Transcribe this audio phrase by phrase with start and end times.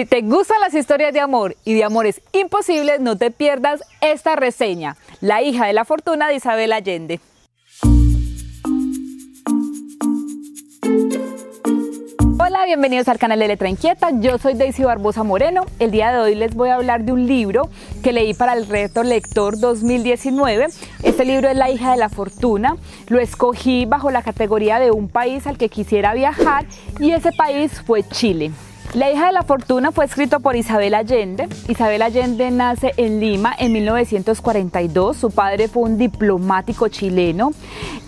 [0.00, 4.34] Si te gustan las historias de amor y de amores imposibles, no te pierdas esta
[4.34, 7.20] reseña, La hija de la fortuna de Isabel Allende.
[12.38, 14.08] Hola, bienvenidos al canal de Letra Inquieta.
[14.10, 15.66] Yo soy Daisy Barbosa Moreno.
[15.78, 17.68] El día de hoy les voy a hablar de un libro
[18.02, 20.68] que leí para el Reto Lector 2019.
[21.02, 22.78] Este libro es La hija de la fortuna.
[23.08, 26.64] Lo escogí bajo la categoría de un país al que quisiera viajar
[26.98, 28.50] y ese país fue Chile.
[28.92, 31.48] La hija de la fortuna fue escrito por Isabel Allende.
[31.68, 35.16] Isabel Allende nace en Lima en 1942.
[35.16, 37.52] Su padre fue un diplomático chileno.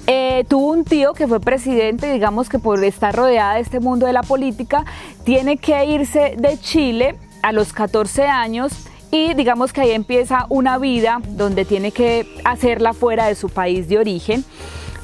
[0.08, 4.06] Eh, tuvo un tío que fue presidente, digamos que por estar rodeada de este mundo
[4.06, 4.84] de la política,
[5.22, 8.72] tiene que irse de Chile a los 14 años
[9.12, 13.88] y digamos que ahí empieza una vida donde tiene que hacerla fuera de su país
[13.88, 14.44] de origen.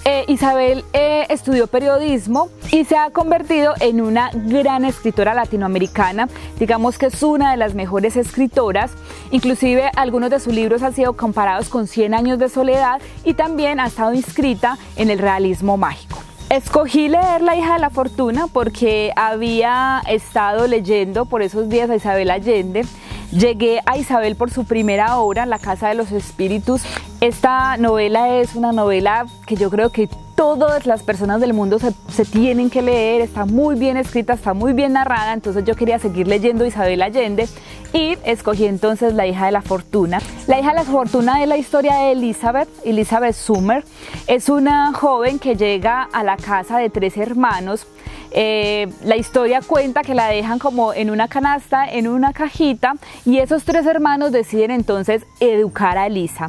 [0.05, 6.29] Eh, Isabel eh, estudió periodismo y se ha convertido en una gran escritora latinoamericana.
[6.59, 8.93] Digamos que es una de las mejores escritoras.
[9.31, 13.81] Inclusive algunos de sus libros han sido comparados con 100 años de soledad y también
[13.81, 16.19] ha estado inscrita en el realismo mágico.
[16.51, 21.97] Escogí leer La hija de la fortuna porque había estado leyendo por esos días a
[21.97, 22.87] Isabel Allende
[23.31, 26.83] Llegué a Isabel por su primera obra, La Casa de los Espíritus.
[27.21, 32.25] Esta novela es una novela que yo creo que todas las personas del mundo se,
[32.25, 36.29] tienen que leer, está muy bien escrita, está muy bien narrada, entonces yo quería seguir
[36.29, 37.49] leyendo Isabel Allende
[37.93, 40.21] y escogí entonces La hija de la fortuna.
[40.47, 43.83] La hija de la fortuna es la historia de Elizabeth, Elizabeth Summer.
[44.29, 47.89] Es una joven que llega a la casa de tres hermanos
[48.31, 53.39] eh, la historia cuenta que la dejan como en una canasta, en una cajita, y
[53.39, 56.49] esos tres hermanos deciden entonces educar a Elisa.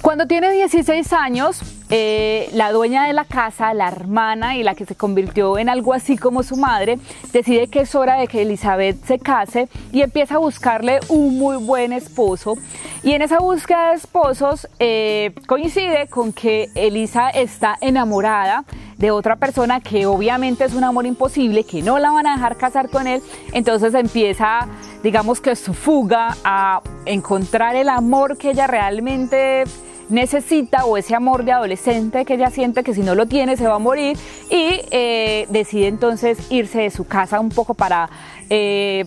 [0.00, 1.60] Cuando tiene 16 años,
[1.90, 5.94] eh, la dueña de la casa, la hermana y la que se convirtió en algo
[5.94, 6.98] así como su madre,
[7.32, 11.56] decide que es hora de que Elizabeth se case y empieza a buscarle un muy
[11.56, 12.54] buen esposo.
[13.02, 18.64] Y en esa búsqueda de esposos eh, coincide con que Elisa está enamorada
[18.98, 22.56] de otra persona que obviamente es un amor imposible, que no la van a dejar
[22.56, 23.22] casar con él,
[23.52, 24.66] entonces empieza,
[25.02, 29.64] digamos que su fuga a encontrar el amor que ella realmente
[30.08, 33.66] necesita o ese amor de adolescente que ella siente que si no lo tiene se
[33.66, 34.16] va a morir
[34.50, 38.08] y eh, decide entonces irse de su casa un poco para
[38.50, 39.04] eh,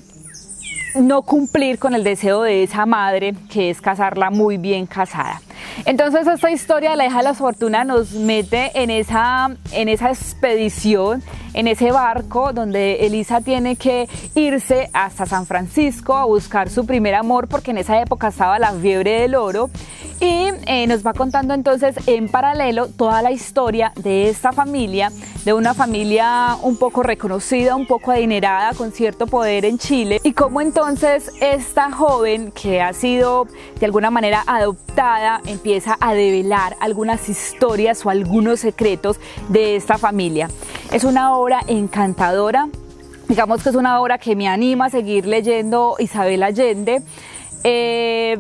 [0.96, 5.42] no cumplir con el deseo de esa madre que es casarla muy bien casada.
[5.86, 10.10] Entonces esta historia de la hija de la fortuna nos mete en esa, en esa
[10.10, 11.24] expedición,
[11.54, 17.16] en ese barco donde Elisa tiene que irse hasta San Francisco a buscar su primer
[17.16, 19.70] amor porque en esa época estaba la fiebre del oro
[20.22, 25.12] y eh, nos va contando entonces en paralelo toda la historia de esta familia,
[25.44, 30.34] de una familia un poco reconocida, un poco adinerada, con cierto poder en Chile, y
[30.34, 33.48] cómo entonces esta joven que ha sido
[33.80, 40.50] de alguna manera adoptada empieza a develar algunas historias o algunos secretos de esta familia.
[40.92, 42.70] Es una obra encantadora,
[43.28, 47.02] digamos que es una obra que me anima a seguir leyendo Isabel Allende.
[47.64, 48.38] Eh,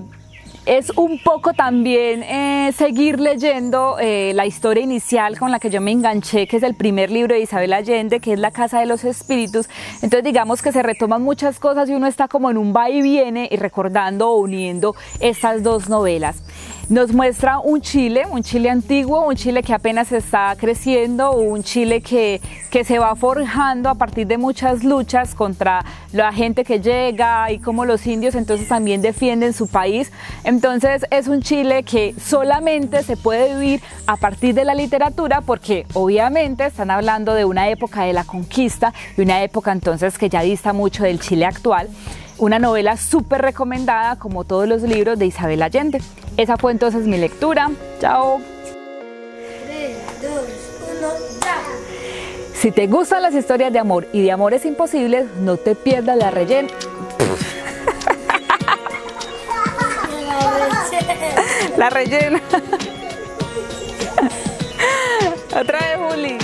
[0.65, 5.81] es un poco también eh, seguir leyendo eh, la historia inicial con la que yo
[5.81, 8.85] me enganché, que es el primer libro de Isabel Allende, que es La Casa de
[8.85, 9.67] los Espíritus.
[9.95, 13.01] Entonces digamos que se retoman muchas cosas y uno está como en un va y
[13.01, 16.43] viene y recordando o uniendo estas dos novelas
[16.89, 22.01] nos muestra un Chile, un Chile antiguo, un Chile que apenas está creciendo, un Chile
[22.01, 27.51] que, que se va forjando a partir de muchas luchas contra la gente que llega
[27.51, 30.11] y como los indios entonces también defienden su país.
[30.43, 35.85] Entonces es un Chile que solamente se puede vivir a partir de la literatura porque
[35.93, 40.41] obviamente están hablando de una época de la conquista y una época entonces que ya
[40.41, 41.89] dista mucho del Chile actual
[42.41, 46.01] una novela súper recomendada como todos los libros de Isabel Allende.
[46.41, 47.69] Esa fue entonces mi lectura.
[47.99, 48.41] Chao.
[49.67, 50.31] 3, 2,
[50.97, 51.07] 1,
[51.39, 51.57] ya.
[52.55, 56.31] Si te gustan las historias de amor y de amores imposibles, no te pierdas la
[56.31, 56.69] rellena.
[61.77, 62.41] la rellena.
[65.55, 66.40] Otra vez, Juli.